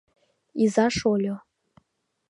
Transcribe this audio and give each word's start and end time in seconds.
Иза-шольо! 0.63 1.35